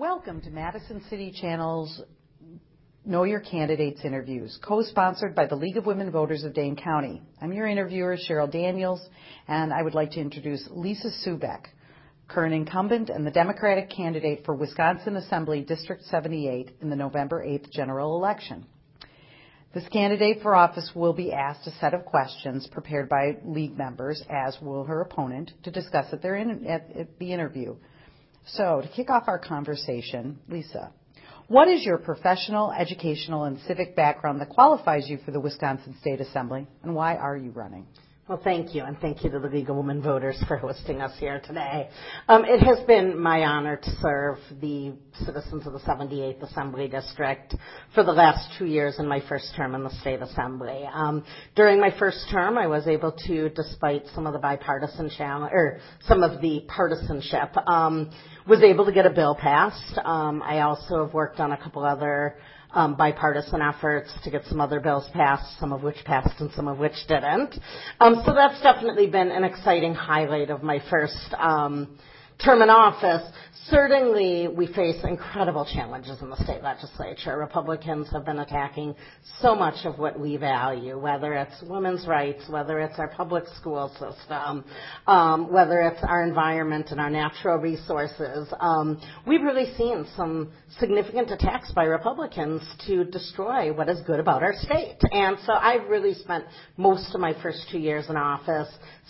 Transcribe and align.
Welcome 0.00 0.40
to 0.40 0.50
Madison 0.50 1.02
City 1.10 1.30
Channel's 1.30 2.00
Know 3.04 3.24
Your 3.24 3.40
Candidates 3.40 4.00
interviews, 4.02 4.58
co-sponsored 4.66 5.34
by 5.34 5.44
the 5.44 5.56
League 5.56 5.76
of 5.76 5.84
Women 5.84 6.10
Voters 6.10 6.42
of 6.42 6.54
Dane 6.54 6.74
County. 6.74 7.20
I'm 7.42 7.52
your 7.52 7.66
interviewer, 7.66 8.16
Cheryl 8.16 8.50
Daniels, 8.50 9.06
and 9.46 9.74
I 9.74 9.82
would 9.82 9.92
like 9.92 10.12
to 10.12 10.20
introduce 10.20 10.66
Lisa 10.70 11.10
Subeck, 11.22 11.66
current 12.28 12.54
incumbent 12.54 13.10
and 13.10 13.26
the 13.26 13.30
Democratic 13.30 13.90
candidate 13.90 14.46
for 14.46 14.54
Wisconsin 14.54 15.16
Assembly 15.16 15.60
District 15.60 16.02
78 16.04 16.76
in 16.80 16.88
the 16.88 16.96
November 16.96 17.44
8th 17.44 17.70
general 17.70 18.16
election. 18.16 18.64
This 19.74 19.86
candidate 19.92 20.40
for 20.40 20.54
office 20.54 20.90
will 20.94 21.12
be 21.12 21.30
asked 21.30 21.66
a 21.66 21.72
set 21.72 21.92
of 21.92 22.06
questions 22.06 22.66
prepared 22.72 23.10
by 23.10 23.36
league 23.44 23.76
members, 23.76 24.22
as 24.30 24.56
will 24.62 24.84
her 24.84 25.02
opponent, 25.02 25.50
to 25.64 25.70
discuss 25.70 26.06
at, 26.10 26.22
their 26.22 26.36
in, 26.36 26.66
at, 26.66 26.90
at 26.96 27.18
the 27.18 27.34
interview. 27.34 27.76
So, 28.46 28.80
to 28.80 28.88
kick 28.88 29.10
off 29.10 29.24
our 29.26 29.38
conversation, 29.38 30.38
Lisa, 30.48 30.92
what 31.46 31.68
is 31.68 31.84
your 31.84 31.98
professional, 31.98 32.72
educational, 32.72 33.44
and 33.44 33.58
civic 33.66 33.96
background 33.96 34.40
that 34.40 34.48
qualifies 34.48 35.08
you 35.08 35.18
for 35.24 35.30
the 35.30 35.40
Wisconsin 35.40 35.96
State 36.00 36.20
Assembly, 36.20 36.66
and 36.82 36.94
why 36.94 37.16
are 37.16 37.36
you 37.36 37.50
running? 37.50 37.86
Well, 38.30 38.40
thank 38.44 38.76
you, 38.76 38.84
and 38.84 38.96
thank 39.00 39.24
you 39.24 39.30
to 39.30 39.40
the 39.40 39.48
League 39.48 39.70
of 39.70 39.74
Women 39.76 40.00
Voters 40.00 40.40
for 40.46 40.56
hosting 40.56 41.00
us 41.00 41.10
here 41.18 41.42
today. 41.44 41.88
Um, 42.28 42.44
it 42.44 42.60
has 42.60 42.78
been 42.86 43.18
my 43.18 43.42
honor 43.42 43.76
to 43.76 43.90
serve 44.00 44.38
the 44.60 44.92
citizens 45.24 45.66
of 45.66 45.72
the 45.72 45.80
78th 45.80 46.40
Assembly 46.40 46.86
District 46.86 47.56
for 47.92 48.04
the 48.04 48.12
last 48.12 48.56
two 48.56 48.66
years 48.66 49.00
in 49.00 49.08
my 49.08 49.20
first 49.28 49.52
term 49.56 49.74
in 49.74 49.82
the 49.82 49.90
State 50.00 50.22
Assembly. 50.22 50.88
Um, 50.92 51.24
during 51.56 51.80
my 51.80 51.90
first 51.98 52.24
term, 52.30 52.56
I 52.56 52.68
was 52.68 52.86
able 52.86 53.10
to, 53.26 53.48
despite 53.48 54.04
some 54.14 54.28
of 54.28 54.32
the 54.32 54.38
bipartisan 54.38 55.10
challenge, 55.10 55.52
or 55.52 55.80
some 56.06 56.22
of 56.22 56.40
the 56.40 56.64
partisanship, 56.68 57.56
um, 57.66 58.12
was 58.46 58.62
able 58.62 58.86
to 58.86 58.92
get 58.92 59.06
a 59.06 59.10
bill 59.10 59.34
passed. 59.34 59.98
Um, 60.04 60.40
I 60.40 60.60
also 60.60 61.04
have 61.04 61.12
worked 61.12 61.40
on 61.40 61.50
a 61.50 61.56
couple 61.56 61.84
other 61.84 62.36
um, 62.72 62.94
bipartisan 62.94 63.60
efforts 63.60 64.10
to 64.24 64.30
get 64.30 64.44
some 64.46 64.60
other 64.60 64.80
bills 64.80 65.08
passed, 65.12 65.58
some 65.58 65.72
of 65.72 65.82
which 65.82 66.04
passed 66.04 66.40
and 66.40 66.50
some 66.52 66.68
of 66.68 66.78
which 66.78 66.94
didn't. 67.08 67.58
Um, 68.00 68.22
so 68.24 68.34
that's 68.34 68.60
definitely 68.62 69.06
been 69.08 69.30
an 69.30 69.44
exciting 69.44 69.94
highlight 69.94 70.50
of 70.50 70.62
my 70.62 70.80
first 70.90 71.34
um, 71.38 71.98
term 72.44 72.62
in 72.62 72.70
office. 72.70 73.30
Certainly, 73.66 74.48
we 74.48 74.66
face 74.66 74.96
incredible 75.04 75.64
challenges 75.64 76.20
in 76.22 76.30
the 76.30 76.36
state 76.44 76.62
legislature. 76.62 77.36
Republicans 77.36 78.08
have 78.10 78.24
been 78.24 78.38
attacking 78.38 78.94
so 79.40 79.54
much 79.54 79.84
of 79.84 79.98
what 79.98 80.18
we 80.18 80.36
value, 80.36 80.98
whether 80.98 81.34
it's 81.34 81.62
women's 81.62 82.06
rights, 82.06 82.42
whether 82.48 82.80
it's 82.80 82.98
our 82.98 83.08
public 83.08 83.44
school 83.56 83.88
system, 83.90 84.64
um, 85.06 85.52
whether 85.52 85.80
it's 85.82 86.02
our 86.02 86.24
environment 86.24 86.86
and 86.90 87.00
our 87.00 87.10
natural 87.10 87.58
resources. 87.58 88.48
Um, 88.58 89.00
we've 89.26 89.42
really 89.42 89.72
seen 89.76 90.06
some 90.16 90.50
significant 90.78 91.30
attacks 91.30 91.70
by 91.72 91.84
Republicans 91.84 92.62
to 92.86 93.04
destroy 93.04 93.72
what 93.72 93.88
is 93.88 94.00
good 94.06 94.20
about 94.20 94.42
our 94.42 94.54
state. 94.54 94.98
And 95.12 95.36
so 95.44 95.52
I've 95.52 95.88
really 95.88 96.14
spent 96.14 96.44
most 96.76 97.14
of 97.14 97.20
my 97.20 97.40
first 97.42 97.66
two 97.70 97.78
years 97.78 98.08
in 98.08 98.16
office 98.16 98.68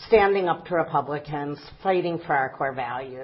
standing 0.08 0.48
up 0.48 0.66
to 0.66 0.74
Republicans, 0.74 1.58
fighting 1.82 2.19
for 2.26 2.34
our 2.34 2.54
core 2.56 2.74
values 2.74 3.19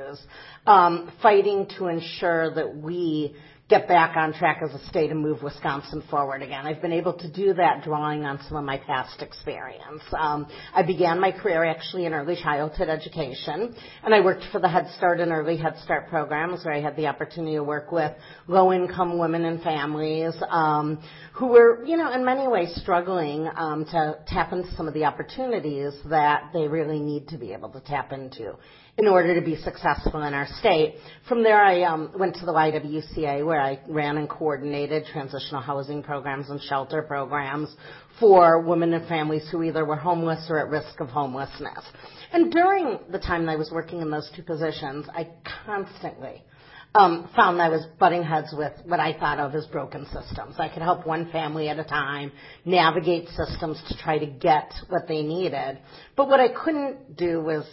um, 0.67 1.13
fighting 1.23 1.69
to 1.79 1.87
ensure 1.87 2.55
that 2.55 2.77
we 2.77 3.35
get 3.69 3.89
back 3.89 4.17
on 4.17 4.33
track 4.33 4.61
as 4.63 4.73
a 4.73 4.87
state 4.87 5.11
and 5.11 5.21
move 5.21 5.43
Wisconsin 5.43 6.01
forward 6.09 6.41
again. 6.41 6.67
I've 6.67 6.81
been 6.81 6.93
able 6.93 7.15
to 7.15 7.29
do 7.29 7.53
that 7.55 7.83
drawing 7.83 8.25
on 8.25 8.39
some 8.47 8.57
of 8.57 8.65
my 8.65 8.79
past 8.79 9.21
experience. 9.23 10.03
Um, 10.17 10.47
I 10.73 10.85
began 10.85 11.19
my 11.19 11.33
career 11.33 11.65
actually 11.65 12.07
in 12.07 12.15
early 12.15 12.37
childhood 12.41 12.89
education, 12.89 13.75
and 14.05 14.15
I 14.15 14.21
worked 14.21 14.45
for 14.53 14.61
the 14.61 14.69
Head 14.69 14.87
Start 14.97 15.19
and 15.19 15.33
Early 15.33 15.57
Head 15.57 15.75
Start 15.83 16.09
programs 16.09 16.65
where 16.65 16.75
I 16.75 16.81
had 16.81 16.95
the 16.95 17.09
opportunity 17.09 17.57
to 17.57 17.65
work 17.65 17.91
with 17.91 18.13
low-income 18.47 19.19
women 19.19 19.45
and 19.45 19.61
families 19.63 20.35
um, 20.49 21.03
who 21.33 21.49
were, 21.49 21.85
you 21.85 21.97
know, 21.97 22.13
in 22.13 22.25
many 22.25 22.47
ways 22.47 22.73
struggling 22.77 23.51
um, 23.57 23.85
to 23.87 24.19
tap 24.29 24.53
into 24.53 24.73
some 24.77 24.87
of 24.87 24.95
the 24.95 25.05
opportunities 25.05 25.93
that 26.09 26.51
they 26.53 26.69
really 26.69 27.01
need 27.01 27.27
to 27.29 27.37
be 27.37 27.53
able 27.53 27.71
to 27.71 27.81
tap 27.81 28.13
into 28.13 28.55
in 28.99 29.07
order 29.07 29.39
to 29.39 29.45
be 29.45 29.57
successful 29.57 30.23
in 30.23 30.33
our 30.33 30.47
state. 30.59 30.95
From 31.29 31.43
there, 31.43 31.63
I 31.63 31.83
um, 31.83 32.13
went 32.19 32.37
to 32.37 32.47
the 32.47 32.53
YWCA 32.53 33.45
where 33.45 33.61
I 33.61 33.79
ran 33.89 34.17
and 34.17 34.29
coordinated 34.29 35.05
transitional 35.13 35.61
housing 35.61 36.03
programs 36.03 36.49
and 36.49 36.61
shelter 36.63 37.03
programs 37.03 37.75
for 38.19 38.63
women 38.63 38.95
and 38.95 39.07
families 39.07 39.47
who 39.51 39.63
either 39.63 39.85
were 39.85 39.97
homeless 39.97 40.47
or 40.49 40.59
at 40.59 40.71
risk 40.71 41.01
of 41.01 41.09
homelessness. 41.09 41.85
And 42.33 42.51
during 42.51 42.99
the 43.11 43.19
time 43.19 43.45
that 43.47 43.53
I 43.53 43.57
was 43.57 43.71
working 43.71 44.01
in 44.01 44.11
those 44.11 44.31
two 44.35 44.43
positions, 44.43 45.07
I 45.15 45.29
constantly 45.67 46.43
um, 46.95 47.29
found 47.37 47.61
I 47.61 47.69
was 47.69 47.87
butting 47.99 48.23
heads 48.23 48.55
with 48.57 48.73
what 48.85 49.01
I 49.01 49.19
thought 49.19 49.39
of 49.39 49.55
as 49.55 49.67
broken 49.67 50.07
systems. 50.07 50.55
I 50.59 50.71
could 50.71 50.83
help 50.83 51.07
one 51.07 51.31
family 51.31 51.69
at 51.69 51.79
a 51.79 51.85
time 51.85 52.33
navigate 52.65 53.29
systems 53.29 53.83
to 53.89 53.99
try 53.99 54.19
to 54.19 54.27
get 54.27 54.73
what 54.89 55.07
they 55.07 55.23
needed. 55.23 55.79
But 56.17 56.29
what 56.29 56.41
I 56.41 56.49
couldn't 56.49 57.17
do 57.17 57.43
was 57.43 57.67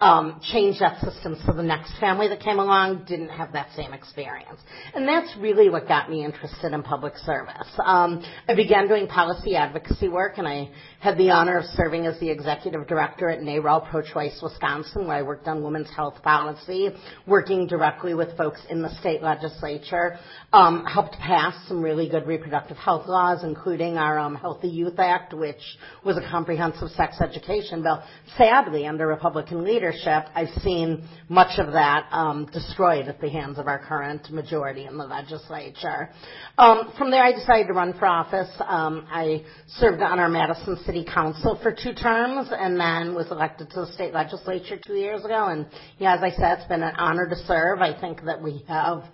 um, 0.00 0.40
change 0.52 0.78
that 0.78 1.00
system 1.00 1.36
so 1.44 1.52
the 1.52 1.62
next 1.62 1.98
family 1.98 2.28
that 2.28 2.40
came 2.40 2.58
along 2.60 3.04
didn't 3.08 3.30
have 3.30 3.52
that 3.52 3.68
same 3.74 3.92
experience. 3.92 4.60
And 4.94 5.08
that's 5.08 5.36
really 5.38 5.68
what 5.68 5.88
got 5.88 6.08
me 6.08 6.24
interested 6.24 6.72
in 6.72 6.82
public 6.82 7.16
service. 7.16 7.68
Um, 7.84 8.24
I 8.46 8.54
began 8.54 8.86
doing 8.86 9.08
policy 9.08 9.56
advocacy 9.56 10.08
work, 10.08 10.38
and 10.38 10.46
I 10.46 10.70
had 11.00 11.18
the 11.18 11.30
honor 11.30 11.58
of 11.58 11.64
serving 11.64 12.06
as 12.06 12.18
the 12.20 12.30
executive 12.30 12.86
director 12.86 13.28
at 13.28 13.40
NARAL 13.40 13.90
Pro 13.90 14.02
Choice 14.02 14.38
Wisconsin, 14.42 15.08
where 15.08 15.16
I 15.16 15.22
worked 15.22 15.48
on 15.48 15.64
women's 15.64 15.90
health 15.90 16.22
policy, 16.22 16.90
working 17.26 17.66
directly 17.66 18.14
with 18.14 18.36
folks 18.36 18.60
in 18.70 18.82
the 18.82 18.94
state 19.00 19.22
legislature, 19.22 20.18
um, 20.52 20.84
helped 20.84 21.14
pass 21.14 21.54
some 21.66 21.82
really 21.82 22.08
good 22.08 22.26
reproductive 22.26 22.76
health 22.76 23.08
laws, 23.08 23.42
including 23.42 23.96
our 23.96 24.18
um, 24.18 24.36
Healthy 24.36 24.68
Youth 24.68 24.98
Act, 24.98 25.34
which 25.34 25.56
was 26.04 26.16
a 26.16 26.30
comprehensive 26.30 26.90
sex 26.90 27.20
education 27.20 27.82
bill. 27.82 28.02
Sadly, 28.36 28.86
under 28.86 29.06
Republican 29.06 29.64
leadership, 29.64 29.87
leadership, 29.88 30.30
I've 30.34 30.62
seen 30.62 31.08
much 31.28 31.58
of 31.58 31.72
that 31.72 32.08
um, 32.10 32.46
destroyed 32.52 33.08
at 33.08 33.20
the 33.20 33.30
hands 33.30 33.58
of 33.58 33.66
our 33.66 33.78
current 33.78 34.30
majority 34.30 34.84
in 34.84 34.96
the 34.98 35.04
legislature. 35.04 36.10
Um, 36.56 36.92
from 36.98 37.10
there, 37.10 37.22
I 37.22 37.32
decided 37.32 37.68
to 37.68 37.72
run 37.72 37.94
for 37.98 38.06
office. 38.06 38.50
Um, 38.66 39.06
I 39.10 39.44
served 39.66 40.02
on 40.02 40.18
our 40.18 40.28
Madison 40.28 40.76
City 40.84 41.04
Council 41.04 41.58
for 41.62 41.72
two 41.72 41.94
terms, 41.94 42.48
and 42.52 42.78
then 42.78 43.14
was 43.14 43.30
elected 43.30 43.70
to 43.70 43.80
the 43.80 43.92
state 43.92 44.12
legislature 44.12 44.78
two 44.84 44.94
years 44.94 45.24
ago. 45.24 45.46
And 45.46 45.66
yeah, 45.98 46.16
as 46.16 46.22
I 46.22 46.30
said, 46.30 46.58
it's 46.58 46.68
been 46.68 46.82
an 46.82 46.94
honor 46.96 47.28
to 47.28 47.36
serve. 47.46 47.80
I 47.80 47.98
think 47.98 48.24
that 48.24 48.42
we 48.42 48.64
have 48.68 49.04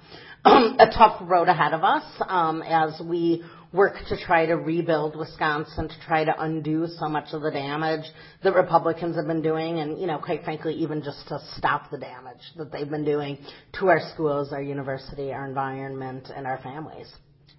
a 0.45 0.91
tough 0.97 1.23
road 1.23 1.49
ahead 1.49 1.73
of 1.73 1.85
us 1.85 2.05
um, 2.29 2.63
as 2.63 3.01
we 3.05 3.45
work 3.75 3.95
to 4.09 4.17
try 4.17 4.47
to 4.47 4.55
rebuild 4.55 5.17
Wisconsin, 5.17 5.89
to 5.89 5.95
try 6.07 6.25
to 6.25 6.41
undo 6.41 6.87
so 6.99 7.09
much 7.09 7.33
of 7.33 7.43
the 7.43 7.51
damage 7.51 8.05
that 8.43 8.55
Republicans 8.55 9.17
have 9.17 9.27
been 9.27 9.43
doing, 9.43 9.81
and 9.81 10.01
you 10.01 10.07
know, 10.07 10.19
quite 10.19 10.45
frankly, 10.45 10.75
even 10.75 11.03
just 11.03 11.27
to 11.29 11.39
stop 11.57 11.91
the 11.91 11.99
damage 11.99 12.41
that 12.57 12.71
they've 12.71 12.89
been 12.89 13.05
doing 13.05 13.39
to 13.81 13.89
our 13.89 14.01
schools, 14.15 14.53
our 14.53 14.63
university, 14.63 15.33
our 15.33 15.47
environment, 15.47 16.31
and 16.35 16.47
our 16.47 16.59
families. 16.59 17.13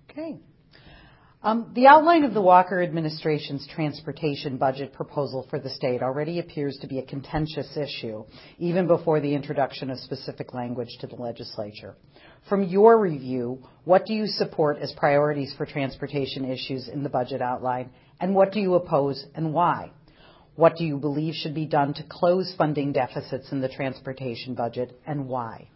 Okay. 0.10 0.40
Um, 1.46 1.70
the 1.76 1.86
outline 1.86 2.24
of 2.24 2.34
the 2.34 2.42
Walker 2.42 2.82
administration's 2.82 3.68
transportation 3.68 4.58
budget 4.58 4.94
proposal 4.94 5.46
for 5.48 5.60
the 5.60 5.70
state 5.70 6.02
already 6.02 6.40
appears 6.40 6.76
to 6.82 6.88
be 6.88 6.98
a 6.98 7.06
contentious 7.06 7.78
issue, 7.78 8.24
even 8.58 8.88
before 8.88 9.20
the 9.20 9.36
introduction 9.36 9.92
of 9.92 10.00
specific 10.00 10.56
language 10.56 10.90
to 11.02 11.06
the 11.06 11.14
legislature. 11.14 11.94
From 12.50 12.64
your 12.64 13.00
review, 13.00 13.60
what 13.84 14.08
do 14.08 14.14
you 14.16 14.26
support 14.26 14.80
as 14.80 14.92
priorities 14.94 15.54
for 15.56 15.68
transportation 15.68 16.46
issues 16.46 16.88
in 16.88 17.04
the 17.04 17.10
budget 17.10 17.44
outline, 17.44 17.92
and 18.20 18.34
what 18.34 18.52
do 18.52 18.60
you 18.60 18.74
oppose 18.74 19.24
and 19.36 19.54
why? 19.54 19.92
What 20.56 20.78
do 20.78 20.84
you 20.84 20.98
believe 20.98 21.36
should 21.36 21.54
be 21.54 21.68
done 21.68 21.94
to 21.94 22.04
close 22.10 22.56
funding 22.58 22.92
deficits 22.92 23.52
in 23.52 23.62
the 23.62 23.70
transportation 23.70 24.56
budget, 24.56 25.00
and 25.06 25.28
why? 25.28 25.70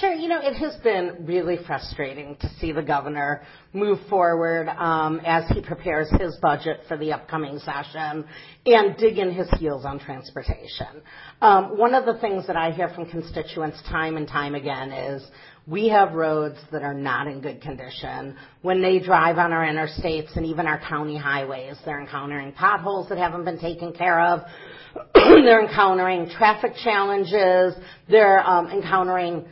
Sure. 0.00 0.12
You 0.12 0.26
know, 0.26 0.40
it 0.42 0.54
has 0.54 0.74
been 0.82 1.24
really 1.24 1.56
frustrating 1.68 2.34
to 2.40 2.50
see 2.58 2.72
the 2.72 2.82
governor 2.82 3.42
move 3.72 4.00
forward 4.10 4.68
um, 4.68 5.20
as 5.24 5.48
he 5.50 5.62
prepares 5.62 6.10
his 6.18 6.36
budget 6.42 6.80
for 6.88 6.96
the 6.96 7.12
upcoming 7.12 7.60
session 7.60 8.24
and 8.66 8.96
dig 8.96 9.18
in 9.18 9.32
his 9.32 9.48
heels 9.60 9.84
on 9.84 10.00
transportation. 10.00 11.00
Um, 11.40 11.78
one 11.78 11.94
of 11.94 12.06
the 12.06 12.18
things 12.18 12.44
that 12.48 12.56
I 12.56 12.72
hear 12.72 12.88
from 12.88 13.08
constituents 13.08 13.80
time 13.88 14.16
and 14.16 14.26
time 14.26 14.56
again 14.56 14.90
is 14.90 15.24
we 15.64 15.90
have 15.90 16.14
roads 16.14 16.58
that 16.72 16.82
are 16.82 16.92
not 16.92 17.28
in 17.28 17.40
good 17.40 17.62
condition. 17.62 18.36
When 18.62 18.82
they 18.82 18.98
drive 18.98 19.38
on 19.38 19.52
our 19.52 19.64
interstates 19.64 20.36
and 20.36 20.44
even 20.44 20.66
our 20.66 20.80
county 20.80 21.16
highways, 21.16 21.76
they're 21.84 22.00
encountering 22.00 22.50
potholes 22.50 23.08
that 23.10 23.18
haven't 23.18 23.44
been 23.44 23.60
taken 23.60 23.92
care 23.92 24.20
of. 24.20 24.40
they're 25.14 25.64
encountering 25.64 26.30
traffic 26.30 26.72
challenges. 26.82 27.74
They're 28.08 28.40
um, 28.44 28.70
encountering 28.72 29.44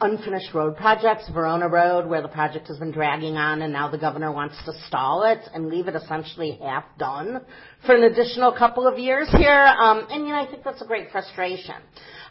unfinished 0.00 0.52
road 0.52 0.76
projects, 0.76 1.28
Verona 1.32 1.68
Road, 1.68 2.06
where 2.06 2.22
the 2.22 2.28
project 2.28 2.68
has 2.68 2.78
been 2.78 2.92
dragging 2.92 3.36
on 3.36 3.62
and 3.62 3.72
now 3.72 3.90
the 3.90 3.98
governor 3.98 4.30
wants 4.30 4.56
to 4.64 4.72
stall 4.86 5.22
it 5.24 5.40
and 5.54 5.68
leave 5.68 5.88
it 5.88 5.94
essentially 5.94 6.58
half 6.62 6.84
done 6.98 7.40
for 7.84 7.94
an 7.94 8.04
additional 8.04 8.52
couple 8.52 8.86
of 8.86 8.98
years 8.98 9.28
here. 9.36 9.50
Um, 9.50 10.06
and, 10.10 10.24
you 10.24 10.32
know, 10.32 10.40
I 10.40 10.46
think 10.50 10.64
that's 10.64 10.82
a 10.82 10.86
great 10.86 11.10
frustration. 11.10 11.76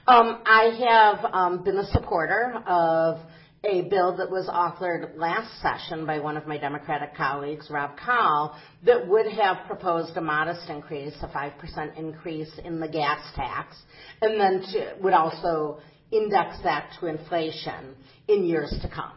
Um, 0.08 0.42
I 0.46 1.16
have 1.20 1.34
um, 1.34 1.64
been 1.64 1.78
a 1.78 1.86
supporter 1.88 2.62
of 2.68 3.18
a 3.64 3.82
bill 3.90 4.16
that 4.18 4.30
was 4.30 4.48
authored 4.48 5.18
last 5.18 5.50
session 5.62 6.06
by 6.06 6.20
one 6.20 6.38
of 6.38 6.46
my 6.46 6.58
Democratic 6.58 7.16
colleagues, 7.16 7.68
Robb 7.72 7.98
Kahl, 7.98 8.56
that 8.86 9.08
would 9.08 9.28
have 9.32 9.66
proposed 9.66 10.16
a 10.18 10.22
modest 10.22 10.70
increase, 10.70 11.16
a 11.24 11.28
5% 11.28 11.98
increase 11.98 12.52
in 12.64 12.80
the 12.80 12.88
gas 12.88 13.20
tax, 13.36 13.76
and 14.22 14.40
then 14.40 14.62
to, 14.72 14.94
would 15.02 15.14
also 15.14 15.80
index 16.12 16.58
that 16.64 16.92
to 17.00 17.08
inflation 17.08 17.96
in 18.28 18.46
years 18.46 18.74
to 18.82 18.90
come. 18.90 19.12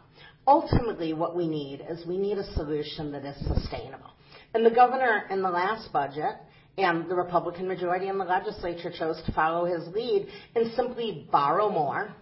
Ultimately, 0.46 1.12
what 1.12 1.36
we 1.36 1.46
need 1.46 1.84
is 1.88 2.06
we 2.06 2.16
need 2.16 2.38
a 2.38 2.52
solution 2.54 3.12
that 3.12 3.24
is 3.24 3.36
sustainable. 3.46 4.10
And 4.54 4.64
the 4.64 4.70
governor 4.70 5.24
in 5.30 5.42
the 5.42 5.50
last 5.50 5.92
budget 5.92 6.36
and 6.78 7.10
the 7.10 7.14
Republican 7.14 7.68
majority 7.68 8.08
in 8.08 8.18
the 8.18 8.24
legislature 8.24 8.90
chose 8.96 9.20
to 9.26 9.32
follow 9.32 9.66
his 9.66 9.86
lead 9.94 10.28
and 10.54 10.72
simply 10.72 11.28
borrow 11.30 11.68
more 11.68 12.14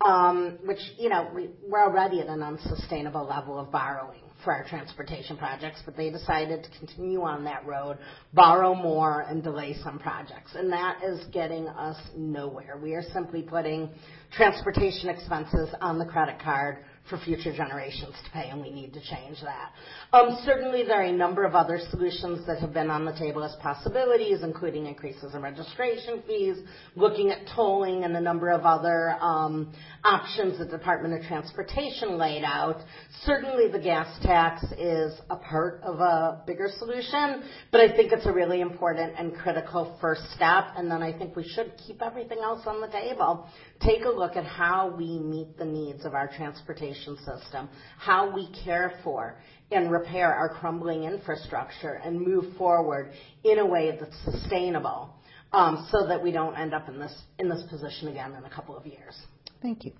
um, 0.00 0.58
which, 0.64 0.78
you 0.96 1.08
know, 1.08 1.28
we, 1.34 1.50
we're 1.66 1.82
already 1.84 2.20
at 2.20 2.28
an 2.28 2.42
unsustainable 2.42 3.26
level 3.26 3.58
of 3.58 3.72
borrowing 3.72 4.20
for 4.44 4.52
our 4.54 4.64
transportation 4.68 5.36
projects, 5.36 5.82
but 5.84 5.96
they 5.96 6.10
decided 6.10 6.62
to 6.62 6.78
continue 6.78 7.22
on 7.22 7.44
that 7.44 7.66
road, 7.66 7.98
borrow 8.32 8.74
more, 8.74 9.22
and 9.22 9.42
delay 9.42 9.76
some 9.82 9.98
projects. 9.98 10.52
And 10.54 10.72
that 10.72 11.00
is 11.04 11.24
getting 11.32 11.66
us 11.68 11.96
nowhere. 12.16 12.78
We 12.80 12.94
are 12.94 13.02
simply 13.12 13.42
putting 13.42 13.90
transportation 14.36 15.08
expenses 15.08 15.70
on 15.80 15.98
the 15.98 16.04
credit 16.04 16.38
card 16.42 16.78
for 17.08 17.18
future 17.18 17.54
generations 17.56 18.14
to 18.24 18.30
pay, 18.32 18.50
and 18.50 18.60
we 18.60 18.70
need 18.70 18.92
to 18.92 19.00
change 19.00 19.38
that. 19.40 19.72
Um, 20.12 20.38
certainly, 20.44 20.84
there 20.84 21.00
are 21.00 21.04
a 21.04 21.12
number 21.12 21.44
of 21.44 21.54
other 21.54 21.80
solutions 21.90 22.46
that 22.46 22.58
have 22.58 22.74
been 22.74 22.90
on 22.90 23.04
the 23.04 23.12
table 23.12 23.42
as 23.42 23.56
possibilities, 23.62 24.40
including 24.42 24.86
increases 24.86 25.34
in 25.34 25.42
registration 25.42 26.22
fees, 26.26 26.58
looking 26.96 27.30
at 27.30 27.38
tolling, 27.54 28.04
and 28.04 28.14
a 28.16 28.20
number 28.20 28.50
of 28.50 28.66
other 28.66 29.16
um, 29.20 29.72
options 30.04 30.58
the 30.58 30.64
Department 30.64 31.14
of 31.14 31.26
Transportation 31.26 32.18
laid 32.18 32.44
out. 32.44 32.80
Certainly, 33.24 33.72
the 33.72 33.78
gas 33.78 34.06
tax 34.22 34.64
is 34.78 35.18
a 35.30 35.36
part 35.36 35.80
of 35.82 36.00
a 36.00 36.42
bigger 36.46 36.68
solution, 36.78 37.42
but 37.72 37.80
I 37.80 37.94
think 37.96 38.12
it's 38.12 38.26
a 38.26 38.32
really 38.32 38.60
important 38.60 39.14
and 39.18 39.34
critical 39.34 39.96
first 40.00 40.22
step, 40.34 40.66
and 40.76 40.90
then 40.90 41.02
I 41.02 41.16
think 41.16 41.36
we 41.36 41.48
should 41.48 41.72
keep 41.86 42.02
everything 42.02 42.38
else 42.42 42.62
on 42.66 42.80
the 42.80 42.88
table. 42.88 43.46
Take 43.80 44.04
a 44.04 44.10
look 44.10 44.36
at 44.36 44.44
how 44.44 44.94
we 44.96 45.18
meet 45.18 45.58
the 45.58 45.64
needs 45.64 46.04
of 46.04 46.14
our 46.14 46.28
transportation 46.28 47.16
system, 47.18 47.68
how 47.98 48.34
we 48.34 48.48
care 48.64 49.00
for 49.02 49.38
and 49.70 49.90
repair 49.90 50.32
our 50.32 50.48
crumbling 50.48 51.04
infrastructure 51.04 52.00
and 52.04 52.20
move 52.20 52.56
forward 52.56 53.12
in 53.44 53.58
a 53.58 53.66
way 53.66 53.96
that's 53.98 54.16
sustainable, 54.24 55.14
um, 55.52 55.86
so 55.90 56.06
that 56.06 56.22
we 56.22 56.30
don't 56.30 56.56
end 56.56 56.74
up 56.74 56.88
in 56.88 56.98
this, 56.98 57.14
in 57.38 57.48
this 57.48 57.62
position 57.70 58.08
again 58.08 58.34
in 58.34 58.44
a 58.44 58.50
couple 58.50 58.76
of 58.76 58.86
years. 58.86 59.14
Thank 59.62 59.84
you. 59.84 59.92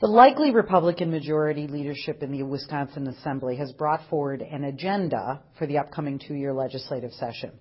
The 0.00 0.08
likely 0.08 0.50
Republican 0.50 1.10
majority 1.10 1.66
leadership 1.66 2.22
in 2.22 2.30
the 2.30 2.42
Wisconsin 2.42 3.06
Assembly 3.06 3.56
has 3.56 3.72
brought 3.72 4.08
forward 4.10 4.42
an 4.42 4.64
agenda 4.64 5.40
for 5.58 5.66
the 5.66 5.78
upcoming 5.78 6.18
two-year 6.18 6.52
legislative 6.52 7.12
session. 7.12 7.52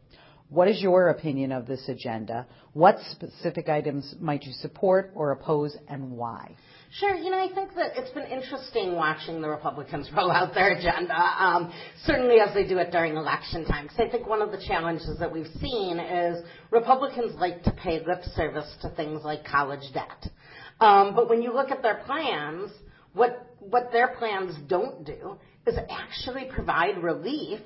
What 0.49 0.67
is 0.67 0.81
your 0.81 1.09
opinion 1.09 1.51
of 1.51 1.65
this 1.65 1.87
agenda? 1.87 2.45
What 2.73 2.97
specific 3.11 3.69
items 3.69 4.15
might 4.19 4.43
you 4.43 4.51
support 4.53 5.11
or 5.15 5.31
oppose, 5.31 5.77
and 5.87 6.11
why? 6.11 6.55
Sure. 6.99 7.13
You 7.13 7.29
know, 7.29 7.43
I 7.43 7.53
think 7.53 7.75
that 7.75 7.97
it's 7.97 8.11
been 8.11 8.23
interesting 8.23 8.95
watching 8.95 9.41
the 9.41 9.49
Republicans 9.49 10.09
roll 10.15 10.31
out 10.31 10.53
their 10.53 10.77
agenda, 10.77 11.13
um, 11.13 11.73
certainly 12.05 12.39
as 12.39 12.53
they 12.53 12.65
do 12.65 12.77
it 12.77 12.91
during 12.91 13.17
election 13.17 13.65
time. 13.65 13.85
Because 13.85 13.99
I 13.99 14.09
think 14.09 14.27
one 14.27 14.41
of 14.41 14.51
the 14.51 14.63
challenges 14.65 15.19
that 15.19 15.31
we've 15.31 15.51
seen 15.59 15.99
is 15.99 16.41
Republicans 16.71 17.33
like 17.37 17.63
to 17.63 17.71
pay 17.71 17.99
lip 18.05 18.23
service 18.33 18.73
to 18.81 18.89
things 18.91 19.23
like 19.25 19.43
college 19.43 19.83
debt. 19.93 20.31
Um, 20.79 21.15
but 21.15 21.29
when 21.29 21.41
you 21.41 21.53
look 21.53 21.69
at 21.69 21.81
their 21.81 22.01
plans, 22.05 22.71
what 23.13 23.45
what 23.59 23.91
their 23.91 24.15
plans 24.15 24.55
don't 24.69 25.05
do 25.05 25.37
is 25.67 25.75
actually 25.89 26.49
provide 26.53 27.03
relief 27.03 27.59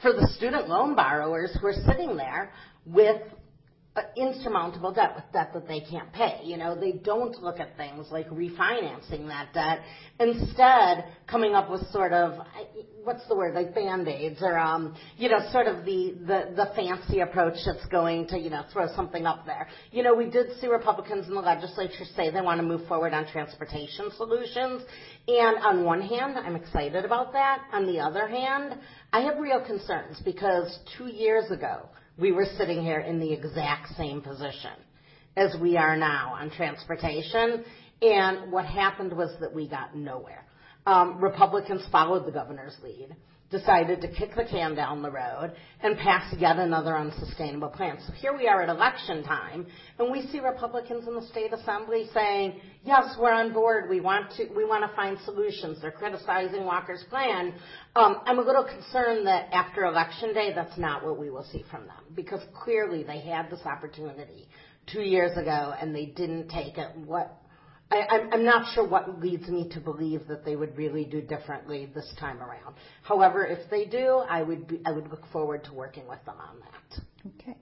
for 0.00 0.12
the 0.12 0.28
student 0.36 0.68
loan 0.68 0.94
borrowers 0.94 1.56
who 1.60 1.66
are 1.66 1.82
sitting 1.86 2.16
there 2.16 2.52
with 2.84 3.20
insurmountable 4.16 4.92
debt 4.92 5.12
with 5.14 5.24
debt 5.32 5.50
that 5.54 5.66
they 5.66 5.80
can't 5.80 6.12
pay. 6.12 6.40
You 6.44 6.56
know, 6.56 6.78
they 6.78 6.92
don't 6.92 7.40
look 7.42 7.58
at 7.58 7.76
things 7.76 8.06
like 8.10 8.28
refinancing 8.28 9.28
that 9.28 9.52
debt. 9.54 9.80
Instead, 10.20 11.04
coming 11.26 11.54
up 11.54 11.70
with 11.70 11.86
sort 11.90 12.12
of 12.12 12.46
what's 13.04 13.26
the 13.28 13.36
word 13.36 13.54
like 13.54 13.74
band-aids 13.74 14.38
or 14.42 14.58
um, 14.58 14.96
you 15.16 15.28
know, 15.28 15.38
sort 15.52 15.66
of 15.66 15.84
the, 15.84 16.14
the 16.26 16.54
the 16.56 16.70
fancy 16.74 17.20
approach 17.20 17.54
that's 17.64 17.86
going 17.86 18.26
to 18.28 18.38
you 18.38 18.50
know 18.50 18.64
throw 18.72 18.86
something 18.94 19.26
up 19.26 19.46
there. 19.46 19.68
You 19.92 20.02
know, 20.02 20.14
we 20.14 20.28
did 20.28 20.58
see 20.60 20.66
Republicans 20.66 21.28
in 21.28 21.34
the 21.34 21.40
legislature 21.40 22.04
say 22.16 22.30
they 22.30 22.40
want 22.40 22.60
to 22.60 22.66
move 22.66 22.86
forward 22.88 23.14
on 23.14 23.26
transportation 23.26 24.10
solutions, 24.16 24.82
and 25.28 25.58
on 25.58 25.84
one 25.84 26.02
hand, 26.02 26.36
I'm 26.36 26.56
excited 26.56 27.04
about 27.04 27.32
that. 27.32 27.62
On 27.72 27.86
the 27.86 28.00
other 28.00 28.26
hand, 28.28 28.78
I 29.12 29.20
have 29.20 29.38
real 29.38 29.64
concerns 29.64 30.20
because 30.24 30.78
two 30.98 31.06
years 31.06 31.50
ago 31.50 31.88
we 32.18 32.32
were 32.32 32.46
sitting 32.56 32.82
here 32.82 33.00
in 33.00 33.20
the 33.20 33.32
exact 33.32 33.94
same 33.96 34.22
position 34.22 34.72
as 35.36 35.54
we 35.60 35.76
are 35.76 35.96
now 35.96 36.34
on 36.38 36.50
transportation. 36.50 37.64
And 38.00 38.50
what 38.50 38.64
happened 38.64 39.12
was 39.12 39.34
that 39.40 39.54
we 39.54 39.68
got 39.68 39.94
nowhere. 39.94 40.45
Um, 40.86 41.20
Republicans 41.20 41.82
followed 41.90 42.26
the 42.26 42.32
governor's 42.32 42.76
lead 42.82 43.16
decided 43.50 44.00
to 44.00 44.08
kick 44.08 44.34
the 44.34 44.44
can 44.44 44.74
down 44.74 45.02
the 45.02 45.10
road 45.10 45.52
and 45.80 45.96
pass 45.98 46.34
yet 46.38 46.56
another 46.56 46.96
unsustainable 46.96 47.68
plan. 47.68 47.98
So 48.06 48.12
here 48.12 48.36
we 48.36 48.48
are 48.48 48.62
at 48.62 48.68
election 48.68 49.22
time, 49.22 49.66
and 49.98 50.10
we 50.10 50.26
see 50.28 50.40
Republicans 50.40 51.06
in 51.06 51.14
the 51.14 51.26
state 51.28 51.52
assembly 51.52 52.08
saying, 52.12 52.60
"Yes, 52.82 53.16
we're 53.18 53.32
on 53.32 53.52
board. 53.52 53.88
We 53.88 54.00
want 54.00 54.32
to. 54.32 54.48
We 54.56 54.64
want 54.64 54.88
to 54.88 54.96
find 54.96 55.18
solutions." 55.20 55.80
They're 55.80 55.92
criticizing 55.92 56.64
Walker's 56.64 57.04
plan. 57.04 57.54
Um, 57.94 58.20
I'm 58.26 58.38
a 58.38 58.42
little 58.42 58.64
concerned 58.64 59.26
that 59.26 59.48
after 59.52 59.84
election 59.84 60.34
day, 60.34 60.52
that's 60.52 60.76
not 60.76 61.04
what 61.04 61.18
we 61.18 61.30
will 61.30 61.44
see 61.44 61.64
from 61.70 61.86
them 61.86 62.04
because 62.14 62.40
clearly 62.64 63.04
they 63.04 63.20
had 63.20 63.48
this 63.50 63.64
opportunity 63.64 64.48
two 64.86 65.02
years 65.02 65.36
ago 65.36 65.74
and 65.80 65.94
they 65.94 66.06
didn't 66.06 66.48
take 66.48 66.78
it. 66.78 66.96
What 66.96 67.36
I, 67.90 68.28
I'm 68.32 68.44
not 68.44 68.74
sure 68.74 68.86
what 68.86 69.20
leads 69.20 69.48
me 69.48 69.68
to 69.70 69.80
believe 69.80 70.26
that 70.28 70.44
they 70.44 70.56
would 70.56 70.76
really 70.76 71.04
do 71.04 71.22
differently 71.22 71.88
this 71.94 72.12
time 72.18 72.40
around. 72.40 72.74
However, 73.02 73.46
if 73.46 73.70
they 73.70 73.84
do, 73.84 74.22
I 74.28 74.42
would 74.42 74.66
be, 74.66 74.80
I 74.84 74.92
would 74.92 75.08
look 75.08 75.26
forward 75.32 75.64
to 75.64 75.72
working 75.72 76.06
with 76.08 76.24
them 76.24 76.36
on 76.40 76.56
that. 76.60 77.00
Okay. 77.40 77.56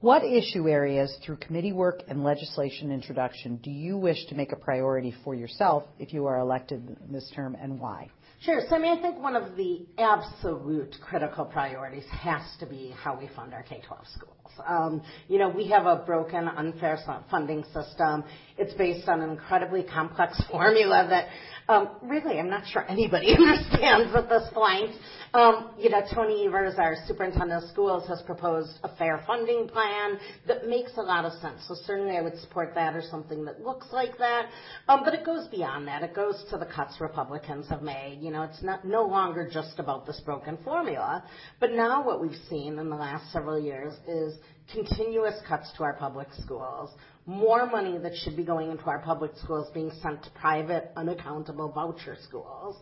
What 0.00 0.24
issue 0.24 0.68
areas 0.68 1.16
through 1.24 1.36
committee 1.36 1.72
work 1.72 2.02
and 2.08 2.24
legislation 2.24 2.90
introduction 2.90 3.56
do 3.56 3.70
you 3.70 3.96
wish 3.96 4.26
to 4.26 4.34
make 4.34 4.52
a 4.52 4.56
priority 4.56 5.14
for 5.22 5.34
yourself 5.34 5.84
if 5.98 6.12
you 6.12 6.26
are 6.26 6.38
elected 6.38 6.96
this 7.08 7.30
term 7.34 7.56
and 7.60 7.78
why? 7.78 8.10
Sure. 8.44 8.60
So 8.68 8.74
I 8.74 8.78
mean, 8.80 8.98
I 8.98 9.00
think 9.00 9.20
one 9.20 9.36
of 9.36 9.56
the 9.56 9.86
absolute 9.98 10.96
critical 11.00 11.44
priorities 11.44 12.04
has 12.10 12.42
to 12.58 12.66
be 12.66 12.92
how 13.00 13.16
we 13.16 13.28
fund 13.36 13.54
our 13.54 13.62
K-12 13.62 14.14
schools. 14.16 14.36
Um, 14.66 15.02
you 15.28 15.38
know, 15.38 15.48
we 15.48 15.68
have 15.68 15.86
a 15.86 16.02
broken, 16.04 16.48
unfair 16.48 16.98
funding 17.30 17.64
system. 17.72 18.24
It's 18.58 18.74
based 18.74 19.08
on 19.08 19.20
an 19.20 19.30
incredibly 19.30 19.84
complex 19.84 20.42
formula 20.50 21.06
that 21.08 21.28
um, 21.68 21.90
really, 22.02 22.38
I'm 22.38 22.50
not 22.50 22.64
sure 22.66 22.84
anybody 22.88 23.28
understands 23.38 24.14
at 24.16 24.28
this 24.28 24.48
point. 24.52 24.90
Um, 25.34 25.70
you 25.78 25.88
know, 25.88 26.02
Tony 26.12 26.46
Evers, 26.46 26.74
our 26.76 26.96
superintendent 27.06 27.64
of 27.64 27.70
schools, 27.70 28.06
has 28.08 28.20
proposed 28.22 28.72
a 28.82 28.94
fair 28.96 29.22
funding 29.26 29.68
plan 29.68 30.18
that 30.46 30.66
makes 30.66 30.92
a 30.98 31.00
lot 31.00 31.24
of 31.24 31.32
sense. 31.40 31.62
So 31.66 31.74
certainly 31.86 32.16
I 32.18 32.20
would 32.20 32.36
support 32.38 32.74
that 32.74 32.94
or 32.94 33.02
something 33.10 33.44
that 33.46 33.62
looks 33.62 33.86
like 33.92 34.18
that. 34.18 34.48
But 34.86 35.14
it 35.14 35.24
goes 35.24 35.48
beyond 35.48 35.88
that. 35.88 36.02
It 36.02 36.14
goes 36.14 36.44
to 36.50 36.58
the 36.58 36.66
cuts 36.66 37.00
Republicans 37.00 37.68
have 37.70 37.82
made. 37.82 38.18
You 38.20 38.31
know, 38.32 38.42
it's 38.42 38.62
not 38.62 38.84
no 38.84 39.04
longer 39.04 39.48
just 39.50 39.78
about 39.78 40.06
this 40.06 40.20
broken 40.24 40.58
formula. 40.64 41.24
But 41.60 41.72
now 41.72 42.04
what 42.04 42.20
we've 42.20 42.38
seen 42.48 42.78
in 42.78 42.90
the 42.90 42.96
last 42.96 43.32
several 43.32 43.60
years 43.60 43.94
is 44.08 44.34
continuous 44.72 45.34
cuts 45.46 45.70
to 45.76 45.84
our 45.84 45.94
public 45.94 46.28
schools, 46.42 46.90
more 47.26 47.66
money 47.66 47.98
that 47.98 48.12
should 48.16 48.36
be 48.36 48.44
going 48.44 48.70
into 48.70 48.84
our 48.84 49.00
public 49.00 49.32
schools 49.42 49.68
being 49.72 49.90
sent 50.02 50.22
to 50.24 50.30
private, 50.30 50.90
unaccountable 50.96 51.70
voucher 51.70 52.16
schools. 52.26 52.76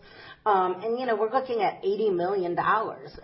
Um, 0.46 0.80
and, 0.82 0.98
you 0.98 1.06
know, 1.06 1.16
we're 1.16 1.32
looking 1.32 1.62
at 1.62 1.82
$80 1.82 2.14
million 2.14 2.56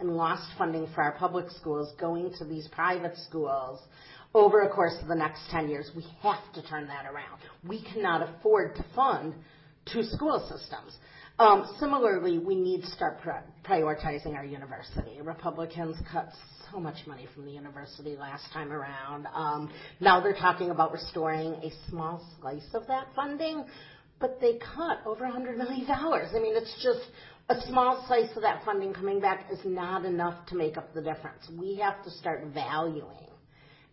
in 0.01 0.09
lost 0.17 0.51
funding 0.59 0.89
for 0.95 1.03
our 1.03 1.13
public 1.13 1.51
schools 1.51 1.93
going 1.99 2.33
to 2.39 2.45
these 2.45 2.69
private 2.69 3.17
schools 3.29 3.81
over 4.35 4.63
a 4.63 4.69
course 4.69 4.97
of 5.01 5.09
the 5.09 5.15
next 5.15 5.41
10 5.51 5.71
years. 5.71 5.91
We 5.97 6.05
have 6.23 6.53
to 6.55 6.63
turn 6.69 6.89
that 6.89 7.07
around. 7.07 7.41
We 7.67 7.83
cannot 7.83 8.29
afford 8.29 8.77
to 8.77 8.85
fund 8.95 9.35
two 9.91 10.03
school 10.03 10.41
systems. 10.41 10.99
Um, 11.39 11.77
similarly, 11.79 12.39
we 12.39 12.55
need 12.55 12.81
to 12.81 12.91
start 12.93 13.19
prioritizing 13.63 14.35
our 14.35 14.45
university. 14.45 15.21
Republicans 15.21 15.97
cut 16.11 16.31
so 16.73 16.81
much 16.81 17.07
money 17.07 17.29
from 17.35 17.45
the 17.45 17.51
university 17.51 18.17
last 18.17 18.51
time 18.55 18.73
around. 18.73 19.27
Um, 19.35 19.71
now 20.01 20.21
they're 20.21 20.33
talking 20.33 20.71
about 20.71 20.93
restoring 20.93 21.53
a 21.63 21.71
small 21.91 22.27
slice 22.41 22.67
of 22.73 22.87
that 22.87 23.09
funding, 23.15 23.67
but 24.19 24.41
they 24.41 24.59
cut 24.75 25.01
over 25.05 25.25
$100 25.25 25.59
million. 25.59 25.87
I 25.91 26.39
mean, 26.41 26.57
it's 26.57 26.75
just 26.83 27.05
a 27.51 27.61
small 27.69 28.03
slice 28.09 28.35
of 28.35 28.41
that 28.41 28.65
funding 28.65 28.95
coming 28.95 29.21
back 29.21 29.47
is 29.53 29.61
not 29.67 30.07
enough 30.07 30.47
to 30.47 30.57
make 30.57 30.79
up 30.79 30.95
the 30.95 31.03
difference. 31.03 31.51
We 31.61 31.77
have 31.77 32.03
to 32.05 32.11
start 32.13 32.47
valuing 32.55 33.27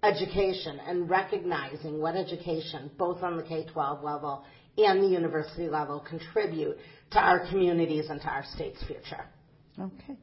education 0.01 0.79
and 0.87 1.09
recognizing 1.09 1.99
what 1.99 2.15
education, 2.15 2.89
both 2.97 3.21
on 3.21 3.35
the 3.35 3.43
K-12 3.43 4.01
level 4.01 4.45
and 4.77 5.03
the 5.03 5.07
university 5.07 5.67
level 5.67 5.99
contribute 5.99 6.77
to 7.11 7.19
our 7.19 7.47
communities 7.49 8.05
and 8.09 8.19
to 8.21 8.27
our 8.27 8.43
state's 8.53 8.83
future. 8.85 9.25
Okay. 9.79 10.17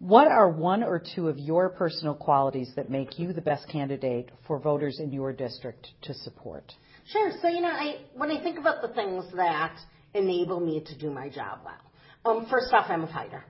What 0.00 0.28
are 0.28 0.50
one 0.50 0.82
or 0.82 1.02
two 1.14 1.28
of 1.28 1.38
your 1.38 1.70
personal 1.70 2.14
qualities 2.14 2.70
that 2.76 2.90
make 2.90 3.18
you 3.18 3.32
the 3.32 3.40
best 3.40 3.68
candidate 3.68 4.30
for 4.46 4.58
voters 4.58 4.98
in 5.00 5.12
your 5.12 5.32
district 5.32 5.88
to 6.02 6.14
support? 6.14 6.72
Sure. 7.06 7.30
So, 7.40 7.48
you 7.48 7.60
know, 7.60 7.68
I, 7.68 8.00
when 8.14 8.30
I 8.30 8.42
think 8.42 8.58
about 8.58 8.82
the 8.82 8.88
things 8.88 9.24
that 9.36 9.76
enable 10.14 10.60
me 10.60 10.82
to 10.84 10.98
do 10.98 11.10
my 11.10 11.28
job 11.28 11.60
well, 11.64 12.36
um, 12.36 12.46
first 12.50 12.72
off, 12.72 12.86
I'm 12.88 13.04
a 13.04 13.06
fighter. 13.06 13.44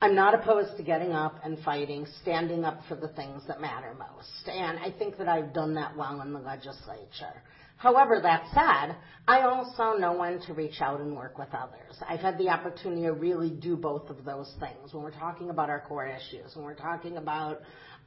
I'm 0.00 0.14
not 0.14 0.34
opposed 0.34 0.76
to 0.76 0.82
getting 0.82 1.12
up 1.12 1.40
and 1.42 1.58
fighting, 1.60 2.06
standing 2.20 2.64
up 2.64 2.80
for 2.88 2.96
the 2.96 3.08
things 3.08 3.42
that 3.48 3.60
matter 3.60 3.94
most. 3.94 4.48
And 4.48 4.78
I 4.78 4.90
think 4.98 5.16
that 5.18 5.28
I've 5.28 5.54
done 5.54 5.74
that 5.74 5.96
well 5.96 6.20
in 6.20 6.32
the 6.32 6.38
legislature. 6.38 7.42
However, 7.78 8.20
that 8.22 8.44
said, 8.52 8.96
I 9.28 9.42
also 9.42 9.98
know 9.98 10.12
when 10.14 10.40
to 10.46 10.54
reach 10.54 10.80
out 10.80 11.00
and 11.00 11.16
work 11.16 11.38
with 11.38 11.48
others. 11.54 11.96
I've 12.08 12.20
had 12.20 12.38
the 12.38 12.48
opportunity 12.48 13.02
to 13.02 13.12
really 13.12 13.50
do 13.50 13.76
both 13.76 14.08
of 14.10 14.24
those 14.24 14.52
things 14.60 14.92
when 14.92 15.02
we're 15.02 15.10
talking 15.10 15.50
about 15.50 15.70
our 15.70 15.80
core 15.80 16.06
issues, 16.06 16.54
when 16.54 16.64
we're 16.64 16.74
talking 16.74 17.16
about 17.16 17.60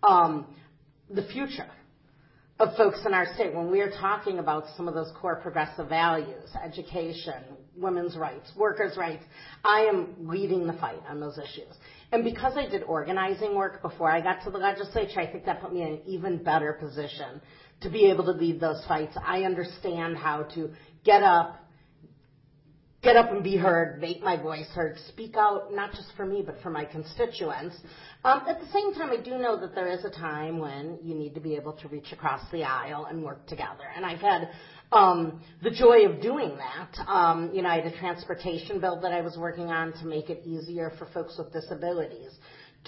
um, 0.04 0.56
the 1.10 1.24
future 1.24 1.70
of 2.60 2.76
folks 2.76 3.00
in 3.06 3.14
our 3.14 3.26
state, 3.36 3.56
when 3.56 3.72
we 3.72 3.80
are 3.80 3.90
talking 3.90 4.40
about 4.40 4.66
some 4.76 4.90
of 4.90 4.94
those 4.94 5.12
core 5.22 5.38
progressive 5.38 5.88
values, 5.88 6.50
education, 6.62 7.42
women's 7.78 8.18
rights, 8.18 8.52
workers' 8.58 8.98
rights, 8.98 9.24
I 9.64 9.82
am 9.82 10.28
leading 10.28 10.68
the 10.68 10.74
fight 10.74 11.02
on 11.08 11.22
those 11.22 11.38
issues. 11.38 11.74
And 12.12 12.24
because 12.24 12.58
I 12.58 12.68
did 12.68 12.84
organizing 12.84 13.56
work 13.56 13.82
before 13.82 14.12
I 14.12 14.20
got 14.20 14.44
to 14.44 14.50
the 14.50 14.58
legislature, 14.58 15.22
I 15.22 15.32
think 15.32 15.46
that 15.46 15.62
put 15.62 15.74
me 15.74 15.84
in 15.84 15.88
an 15.88 16.02
even 16.06 16.44
better 16.44 16.74
position 16.74 17.40
to 17.82 17.90
be 17.90 18.08
able 18.08 18.26
to 18.26 18.32
lead 18.32 18.60
those 18.60 18.84
fights. 18.88 19.16
I 19.26 19.44
understand 19.44 20.18
how 20.18 20.44
to 20.56 20.72
get 21.06 21.24
up, 21.24 21.64
get 23.02 23.16
up 23.16 23.32
and 23.32 23.44
be 23.44 23.56
heard, 23.56 24.00
make 24.02 24.22
my 24.22 24.36
voice 24.36 24.68
heard, 24.74 24.98
speak 25.08 25.36
out, 25.38 25.74
not 25.74 25.92
just 25.92 26.10
for 26.18 26.26
me, 26.26 26.44
but 26.46 26.56
for 26.62 26.70
my 26.70 26.84
constituents. 26.84 27.76
Um, 28.26 28.44
at 28.48 28.60
the 28.60 28.68
same 28.68 28.94
time, 28.94 29.12
I 29.12 29.18
do 29.18 29.38
know 29.38 29.60
that 29.60 29.74
there 29.74 29.88
is 29.88 30.04
a 30.04 30.10
time 30.10 30.60
when 30.60 31.00
you 31.02 31.16
need 31.16 31.34
to 31.36 31.40
be 31.40 31.56
able 31.56 31.74
to 31.74 31.88
reach 31.88 32.12
across 32.12 32.42
the 32.52 32.64
aisle 32.64 33.06
and 33.06 33.24
work 33.24 33.48
together. 33.48 33.86
And 33.96 34.06
I've 34.06 34.20
had 34.20 34.50
um, 34.92 35.42
the 35.62 35.72
joy 35.72 36.06
of 36.08 36.22
doing 36.22 36.58
that. 36.58 37.08
Um, 37.08 37.52
you 37.54 37.62
know, 37.62 37.70
I 37.70 37.76
had 37.76 37.86
a 37.86 37.98
transportation 37.98 38.82
bill 38.82 39.00
that 39.02 39.14
I 39.14 39.22
was 39.22 39.38
working 39.38 39.70
on 39.70 39.94
to 39.94 40.06
make 40.06 40.30
it 40.30 40.42
easier 40.46 40.92
for 40.98 41.06
folks 41.14 41.38
with 41.38 41.54
disabilities 41.54 42.32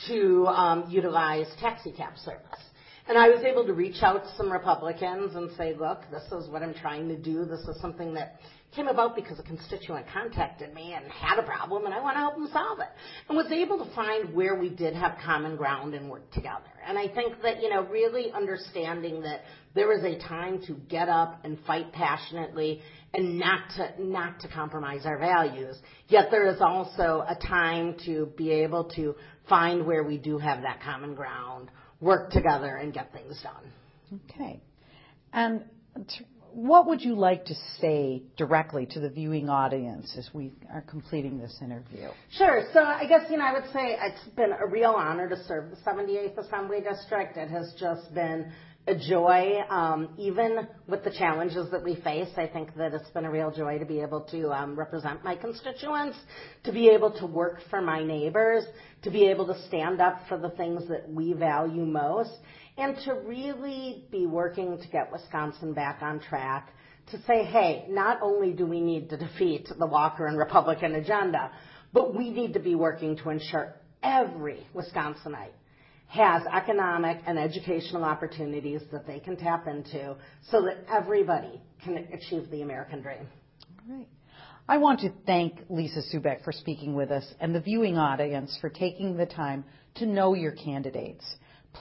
to 0.07 0.47
um, 0.47 0.85
utilize 0.89 1.47
taxi 1.59 1.91
cab 1.91 2.13
service. 2.17 2.59
And 3.07 3.17
I 3.17 3.29
was 3.29 3.43
able 3.43 3.65
to 3.65 3.73
reach 3.73 4.03
out 4.03 4.23
to 4.23 4.35
some 4.37 4.51
Republicans 4.51 5.35
and 5.35 5.49
say, 5.57 5.73
look, 5.73 6.01
this 6.11 6.23
is 6.31 6.49
what 6.49 6.61
I'm 6.61 6.73
trying 6.73 7.07
to 7.09 7.17
do. 7.17 7.45
This 7.45 7.61
is 7.61 7.79
something 7.81 8.13
that 8.13 8.39
came 8.75 8.87
about 8.87 9.15
because 9.15 9.37
a 9.37 9.43
constituent 9.43 10.05
contacted 10.13 10.73
me 10.73 10.93
and 10.93 11.05
had 11.11 11.37
a 11.37 11.43
problem 11.43 11.85
and 11.85 11.93
I 11.93 12.01
want 12.01 12.15
to 12.15 12.19
help 12.19 12.35
them 12.35 12.49
solve 12.53 12.79
it. 12.79 12.87
And 13.27 13.35
was 13.35 13.51
able 13.51 13.83
to 13.83 13.93
find 13.95 14.33
where 14.33 14.55
we 14.55 14.69
did 14.69 14.93
have 14.95 15.17
common 15.25 15.57
ground 15.57 15.93
and 15.93 16.09
work 16.09 16.31
together. 16.31 16.63
And 16.87 16.97
I 16.97 17.07
think 17.09 17.41
that, 17.43 17.61
you 17.61 17.69
know, 17.69 17.83
really 17.83 18.31
understanding 18.31 19.21
that 19.23 19.41
there 19.73 19.91
is 19.97 20.03
a 20.03 20.19
time 20.27 20.61
to 20.67 20.73
get 20.89 21.09
up 21.09 21.39
and 21.43 21.57
fight 21.65 21.91
passionately 21.91 22.81
and 23.13 23.37
not 23.37 23.61
to, 23.75 23.93
not 24.01 24.39
to 24.41 24.47
compromise 24.47 25.05
our 25.05 25.17
values. 25.17 25.75
Yet 26.07 26.29
there 26.31 26.47
is 26.47 26.61
also 26.61 27.25
a 27.27 27.35
time 27.35 27.95
to 28.05 28.27
be 28.37 28.51
able 28.51 28.85
to 28.95 29.15
find 29.49 29.85
where 29.85 30.03
we 30.03 30.17
do 30.17 30.37
have 30.37 30.61
that 30.61 30.81
common 30.81 31.13
ground 31.13 31.69
work 32.01 32.31
together 32.31 32.75
and 32.75 32.93
get 32.93 33.13
things 33.13 33.39
done. 33.41 34.21
Okay. 34.29 34.59
And 35.31 35.63
what 36.53 36.87
would 36.87 37.01
you 37.01 37.15
like 37.15 37.45
to 37.45 37.55
say 37.79 38.23
directly 38.37 38.85
to 38.87 38.99
the 38.99 39.09
viewing 39.09 39.49
audience 39.49 40.13
as 40.17 40.29
we 40.33 40.51
are 40.73 40.81
completing 40.81 41.37
this 41.37 41.57
interview? 41.61 42.09
Sure. 42.37 42.67
So 42.73 42.81
I 42.81 43.05
guess, 43.07 43.21
you 43.29 43.37
know, 43.37 43.45
I 43.45 43.53
would 43.53 43.71
say 43.71 43.97
it's 44.01 44.35
been 44.35 44.51
a 44.51 44.67
real 44.67 44.91
honor 44.91 45.29
to 45.29 45.41
serve 45.45 45.69
the 45.69 45.77
78th 45.77 46.37
Assembly 46.37 46.79
District. 46.81 47.37
It 47.37 47.49
has 47.49 47.73
just 47.79 48.13
been 48.13 48.51
a 48.87 48.95
joy, 48.95 49.59
um, 49.69 50.09
even 50.17 50.67
with 50.87 51.03
the 51.03 51.11
challenges 51.11 51.69
that 51.71 51.83
we 51.83 51.95
face. 51.95 52.29
I 52.35 52.47
think 52.47 52.75
that 52.77 52.93
it's 52.93 53.09
been 53.11 53.25
a 53.25 53.31
real 53.31 53.51
joy 53.51 53.77
to 53.77 53.85
be 53.85 54.01
able 54.01 54.21
to 54.31 54.51
um, 54.51 54.77
represent 54.77 55.23
my 55.23 55.35
constituents, 55.35 56.17
to 56.63 56.71
be 56.71 56.89
able 56.89 57.11
to 57.19 57.27
work 57.27 57.59
for 57.69 57.81
my 57.81 58.03
neighbors, 58.03 58.63
to 59.03 59.11
be 59.11 59.27
able 59.27 59.45
to 59.47 59.67
stand 59.67 60.01
up 60.01 60.21
for 60.27 60.37
the 60.37 60.49
things 60.51 60.87
that 60.89 61.07
we 61.07 61.33
value 61.33 61.85
most, 61.85 62.31
and 62.77 62.97
to 63.05 63.13
really 63.13 64.05
be 64.11 64.25
working 64.25 64.79
to 64.79 64.87
get 64.87 65.11
Wisconsin 65.11 65.73
back 65.73 66.01
on 66.01 66.19
track. 66.19 66.69
To 67.11 67.21
say, 67.23 67.43
hey, 67.43 67.85
not 67.89 68.19
only 68.21 68.53
do 68.53 68.65
we 68.65 68.79
need 68.79 69.09
to 69.09 69.17
defeat 69.17 69.67
the 69.77 69.85
Walker 69.85 70.27
and 70.27 70.37
Republican 70.37 70.95
agenda, 70.95 71.51
but 71.93 72.15
we 72.15 72.29
need 72.29 72.53
to 72.53 72.59
be 72.59 72.73
working 72.73 73.17
to 73.17 73.29
ensure 73.29 73.75
every 74.01 74.65
Wisconsinite 74.73 75.51
has 76.11 76.43
economic 76.51 77.19
and 77.25 77.39
educational 77.39 78.03
opportunities 78.03 78.81
that 78.91 79.07
they 79.07 79.17
can 79.17 79.37
tap 79.37 79.65
into 79.65 80.13
so 80.49 80.61
that 80.61 80.85
everybody 80.91 81.61
can 81.81 81.95
achieve 82.11 82.51
the 82.51 82.61
American 82.61 83.01
dream. 83.01 83.25
All 83.89 83.95
right. 83.95 84.07
I 84.67 84.77
want 84.77 84.99
to 85.01 85.13
thank 85.25 85.61
Lisa 85.69 86.01
Subeck 86.13 86.43
for 86.43 86.51
speaking 86.51 86.95
with 86.95 87.11
us 87.11 87.25
and 87.39 87.55
the 87.55 87.61
viewing 87.61 87.97
audience 87.97 88.57
for 88.59 88.69
taking 88.69 89.15
the 89.15 89.25
time 89.25 89.63
to 89.95 90.05
know 90.05 90.33
your 90.33 90.51
candidates. 90.51 91.23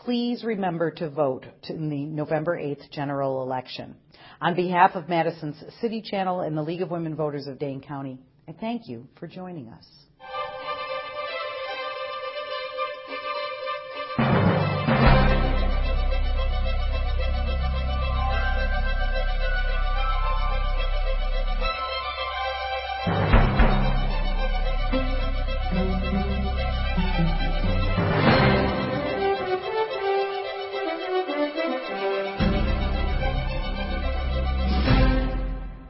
Please 0.05 0.45
remember 0.45 0.93
to 0.93 1.11
vote 1.11 1.45
in 1.69 1.91
the 1.91 2.05
November 2.05 2.57
8th 2.57 2.89
general 2.93 3.43
election. 3.43 3.97
On 4.41 4.55
behalf 4.55 4.93
of 4.95 5.09
Madison's 5.09 5.61
City 5.81 6.03
Channel 6.03 6.43
and 6.43 6.57
the 6.57 6.63
League 6.63 6.83
of 6.83 6.93
Women 6.93 7.17
Voters 7.17 7.49
of 7.49 7.59
Dane 7.59 7.81
County, 7.81 8.21
I 8.47 8.53
thank 8.53 8.87
you 8.87 9.09
for 9.19 9.27
joining 9.27 9.71
us. 9.71 9.85